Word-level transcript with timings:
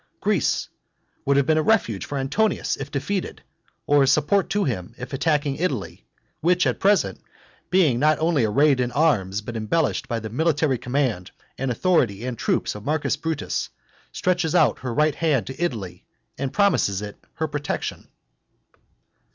Greece 0.19 0.67
would 1.25 1.37
have 1.37 1.45
been 1.45 1.59
a 1.59 1.61
refuge 1.61 2.07
for 2.07 2.17
Antonius 2.17 2.75
if 2.75 2.89
defeated, 2.89 3.43
or 3.85 4.01
a 4.01 4.07
support 4.07 4.49
to 4.49 4.63
him 4.63 4.95
in 4.97 5.07
attacking 5.11 5.57
Italy, 5.57 6.07
which 6.39 6.65
at 6.65 6.79
present, 6.79 7.21
being 7.69 7.99
not 7.99 8.17
only 8.17 8.43
arrayed 8.43 8.79
in 8.79 8.91
arms, 8.93 9.41
but 9.41 9.55
embellished 9.55 10.07
by 10.07 10.19
the 10.19 10.31
military 10.31 10.79
command 10.79 11.29
and 11.55 11.69
authority 11.69 12.25
and 12.25 12.39
troops 12.39 12.73
of 12.73 12.83
Marcus 12.83 13.15
Brutus 13.15 13.69
stretches 14.11 14.55
out 14.55 14.79
her 14.79 14.91
right 14.91 15.13
hand 15.13 15.45
to 15.45 15.63
Italy, 15.63 16.03
and 16.35 16.51
promises 16.51 17.03
it 17.03 17.23
her 17.35 17.47
protection. 17.47 18.07